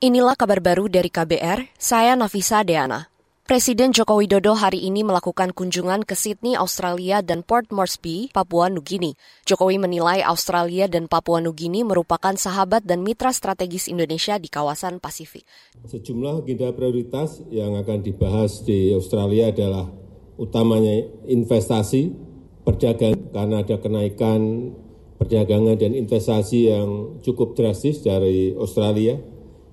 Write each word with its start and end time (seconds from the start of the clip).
Inilah 0.00 0.32
kabar 0.32 0.64
baru 0.64 0.88
dari 0.88 1.12
KBR, 1.12 1.76
saya 1.76 2.16
Nafisa 2.16 2.64
Deana. 2.64 3.12
Presiden 3.44 3.92
Joko 3.92 4.16
Widodo 4.16 4.56
hari 4.56 4.80
ini 4.80 5.04
melakukan 5.04 5.52
kunjungan 5.52 6.08
ke 6.08 6.16
Sydney, 6.16 6.56
Australia 6.56 7.20
dan 7.20 7.44
Port 7.44 7.68
Moresby, 7.68 8.32
Papua 8.32 8.72
Nugini. 8.72 9.12
Jokowi 9.44 9.76
menilai 9.76 10.24
Australia 10.24 10.88
dan 10.88 11.04
Papua 11.04 11.44
Nugini 11.44 11.84
merupakan 11.84 12.32
sahabat 12.32 12.88
dan 12.88 13.04
mitra 13.04 13.28
strategis 13.28 13.92
Indonesia 13.92 14.40
di 14.40 14.48
kawasan 14.48 15.04
Pasifik. 15.04 15.44
Sejumlah 15.84 16.48
agenda 16.48 16.72
prioritas 16.72 17.44
yang 17.52 17.76
akan 17.76 18.00
dibahas 18.00 18.64
di 18.64 18.96
Australia 18.96 19.52
adalah 19.52 19.84
utamanya 20.40 20.96
investasi, 21.28 22.08
perdagangan, 22.64 23.36
karena 23.36 23.56
ada 23.60 23.76
kenaikan 23.76 24.72
perdagangan 25.20 25.76
dan 25.76 25.92
investasi 25.92 26.72
yang 26.72 27.20
cukup 27.20 27.52
drastis 27.52 28.00
dari 28.00 28.56
Australia, 28.56 29.20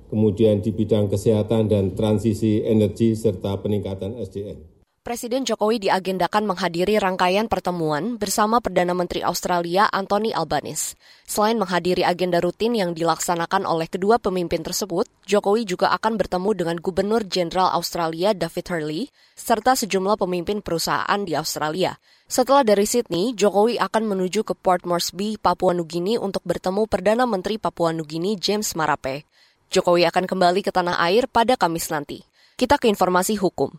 kemudian 0.07 0.63
di 0.63 0.73
bidang 0.73 1.11
kesehatan 1.11 1.71
dan 1.71 1.93
transisi 1.93 2.63
energi 2.63 3.13
serta 3.13 3.59
peningkatan 3.61 4.17
SDM. 4.17 4.77
Presiden 5.07 5.47
Jokowi 5.47 5.87
diagendakan 5.87 6.43
menghadiri 6.43 6.99
rangkaian 6.99 7.47
pertemuan 7.47 8.19
bersama 8.19 8.59
Perdana 8.59 8.91
Menteri 8.91 9.23
Australia 9.23 9.87
Anthony 9.87 10.35
Albanese. 10.35 10.99
Selain 11.23 11.55
menghadiri 11.55 12.03
agenda 12.03 12.43
rutin 12.43 12.75
yang 12.75 12.91
dilaksanakan 12.91 13.63
oleh 13.63 13.87
kedua 13.87 14.19
pemimpin 14.19 14.67
tersebut, 14.67 15.07
Jokowi 15.23 15.63
juga 15.63 15.95
akan 15.95 16.19
bertemu 16.19 16.51
dengan 16.51 16.75
Gubernur 16.83 17.23
Jenderal 17.23 17.71
Australia 17.71 18.35
David 18.35 18.67
Hurley 18.67 19.07
serta 19.31 19.79
sejumlah 19.79 20.19
pemimpin 20.19 20.59
perusahaan 20.59 21.23
di 21.23 21.39
Australia. 21.39 21.95
Setelah 22.27 22.67
dari 22.67 22.83
Sydney, 22.83 23.31
Jokowi 23.31 23.79
akan 23.79 24.11
menuju 24.11 24.43
ke 24.43 24.59
Port 24.59 24.83
Moresby, 24.83 25.39
Papua 25.39 25.71
Nugini 25.71 26.19
untuk 26.19 26.43
bertemu 26.43 26.83
Perdana 26.83 27.23
Menteri 27.23 27.55
Papua 27.55 27.95
Nugini 27.95 28.35
James 28.35 28.75
Marape. 28.75 29.23
Jokowi 29.67 30.07
akan 30.07 30.23
kembali 30.31 30.63
ke 30.63 30.71
tanah 30.71 30.95
air 31.03 31.27
pada 31.27 31.59
Kamis 31.59 31.91
nanti. 31.91 32.23
Kita 32.55 32.79
ke 32.79 32.87
informasi 32.87 33.35
hukum. 33.35 33.75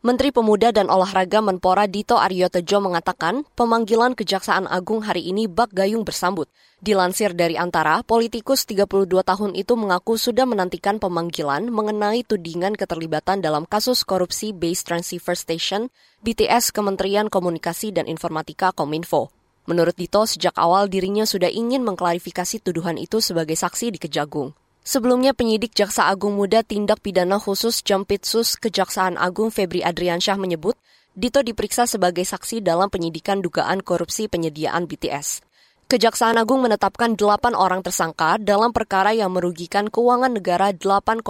Menteri 0.00 0.32
Pemuda 0.32 0.72
dan 0.72 0.88
Olahraga 0.88 1.44
Menpora 1.44 1.84
Dito 1.84 2.16
Aryo 2.16 2.48
Tejo 2.48 2.80
mengatakan 2.80 3.44
pemanggilan 3.52 4.16
Kejaksaan 4.16 4.64
Agung 4.64 5.04
hari 5.04 5.28
ini 5.28 5.44
bak 5.44 5.76
gayung 5.76 6.08
bersambut. 6.08 6.48
Dilansir 6.80 7.36
dari 7.36 7.60
antara, 7.60 8.00
politikus 8.00 8.64
32 8.64 8.88
tahun 9.20 9.52
itu 9.52 9.76
mengaku 9.76 10.16
sudah 10.16 10.48
menantikan 10.48 10.96
pemanggilan 10.96 11.68
mengenai 11.68 12.24
tudingan 12.24 12.80
keterlibatan 12.80 13.44
dalam 13.44 13.68
kasus 13.68 14.00
korupsi 14.08 14.56
Base 14.56 14.88
Transceiver 14.88 15.36
Station 15.36 15.92
BTS 16.24 16.72
Kementerian 16.72 17.28
Komunikasi 17.28 17.92
dan 17.92 18.08
Informatika 18.08 18.72
Kominfo. 18.72 19.28
Menurut 19.68 20.00
Dito, 20.00 20.24
sejak 20.24 20.56
awal 20.56 20.88
dirinya 20.88 21.28
sudah 21.28 21.52
ingin 21.52 21.84
mengklarifikasi 21.84 22.64
tuduhan 22.64 22.96
itu 22.96 23.20
sebagai 23.20 23.56
saksi 23.56 23.92
di 23.92 24.00
Kejagung. 24.00 24.56
Sebelumnya 24.80 25.36
penyidik 25.36 25.76
Jaksa 25.76 26.08
Agung 26.08 26.40
Muda 26.40 26.64
Tindak 26.64 27.04
Pidana 27.04 27.36
Khusus 27.36 27.84
Jampitsus 27.84 28.56
Kejaksaan 28.56 29.20
Agung 29.20 29.52
Febri 29.52 29.84
Adriansyah 29.84 30.40
menyebut, 30.40 30.74
Dito 31.10 31.42
diperiksa 31.42 31.90
sebagai 31.90 32.22
saksi 32.22 32.62
dalam 32.62 32.86
penyidikan 32.86 33.42
dugaan 33.42 33.82
korupsi 33.82 34.30
penyediaan 34.30 34.86
BTS. 34.86 35.42
Kejaksaan 35.90 36.38
Agung 36.38 36.62
menetapkan 36.62 37.18
delapan 37.18 37.58
orang 37.58 37.82
tersangka 37.82 38.38
dalam 38.38 38.70
perkara 38.70 39.10
yang 39.10 39.34
merugikan 39.34 39.90
keuangan 39.90 40.30
negara 40.38 40.70
8,3 40.70 41.26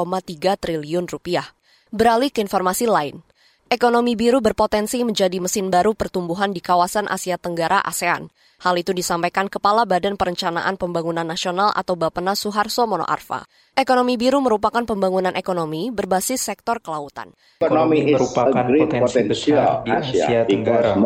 triliun 0.61 1.09
rupiah. 1.09 1.49
Beralih 1.89 2.29
ke 2.29 2.45
informasi 2.45 2.85
lain, 2.85 3.25
Ekonomi 3.71 4.19
biru 4.19 4.43
berpotensi 4.43 4.99
menjadi 5.07 5.39
mesin 5.39 5.71
baru 5.71 5.95
pertumbuhan 5.95 6.51
di 6.51 6.59
kawasan 6.59 7.07
Asia 7.07 7.39
Tenggara 7.39 7.79
ASEAN. 7.79 8.27
Hal 8.67 8.75
itu 8.75 8.91
disampaikan 8.91 9.47
Kepala 9.47 9.87
Badan 9.87 10.19
Perencanaan 10.19 10.75
Pembangunan 10.75 11.23
Nasional 11.23 11.71
atau 11.79 11.95
Bappenas 11.95 12.43
Suharso 12.43 12.83
Mono 12.91 13.07
Arfa. 13.07 13.47
Ekonomi 13.79 14.19
biru 14.19 14.43
merupakan 14.43 14.83
pembangunan 14.83 15.39
ekonomi 15.39 15.95
berbasis 15.95 16.43
sektor 16.43 16.83
kelautan. 16.83 17.31
Ekonomi 17.63 18.11
merupakan 18.11 18.67
potensi 18.75 19.23
besar 19.31 19.87
di 19.87 19.91
Asia 19.95 20.43
Tenggara 20.51 20.99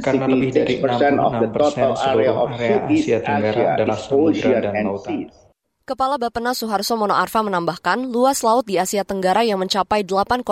karena 0.00 0.24
lebih 0.24 0.50
dari 0.56 0.80
66 0.80 1.52
persen 1.52 1.88
seluruh 2.00 2.36
area 2.48 2.76
Asia 2.88 3.18
Tenggara 3.20 3.76
adalah 3.76 3.98
samudra 4.00 4.64
dan 4.64 4.72
lautan. 4.88 5.45
Kepala 5.86 6.18
Bappenas 6.18 6.58
Suharso 6.58 6.98
Mono 6.98 7.14
Arfa 7.14 7.46
menambahkan, 7.46 8.10
luas 8.10 8.42
laut 8.42 8.66
di 8.66 8.74
Asia 8.74 9.06
Tenggara 9.06 9.46
yang 9.46 9.62
mencapai 9.62 10.02
8,9 10.02 10.42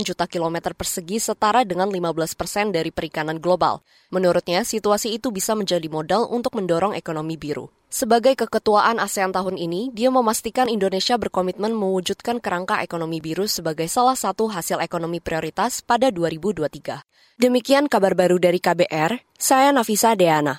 juta 0.00 0.24
kilometer 0.24 0.72
persegi 0.72 1.20
setara 1.20 1.68
dengan 1.68 1.92
15 1.92 2.16
persen 2.32 2.72
dari 2.72 2.88
perikanan 2.88 3.44
global. 3.44 3.84
Menurutnya, 4.08 4.64
situasi 4.64 5.12
itu 5.12 5.36
bisa 5.36 5.52
menjadi 5.52 5.84
modal 5.92 6.24
untuk 6.32 6.56
mendorong 6.56 6.96
ekonomi 6.96 7.36
biru. 7.36 7.68
Sebagai 7.92 8.32
keketuaan 8.40 8.96
ASEAN 9.04 9.36
tahun 9.36 9.60
ini, 9.60 9.92
dia 9.92 10.08
memastikan 10.08 10.64
Indonesia 10.72 11.20
berkomitmen 11.20 11.76
mewujudkan 11.76 12.40
kerangka 12.40 12.80
ekonomi 12.80 13.20
biru 13.20 13.44
sebagai 13.52 13.84
salah 13.84 14.16
satu 14.16 14.48
hasil 14.48 14.80
ekonomi 14.80 15.20
prioritas 15.20 15.84
pada 15.84 16.08
2023. 16.08 17.04
Demikian 17.36 17.84
kabar 17.84 18.16
baru 18.16 18.40
dari 18.40 18.56
KBR, 18.56 19.28
saya 19.36 19.76
Nafisa 19.76 20.16
Deana. 20.16 20.56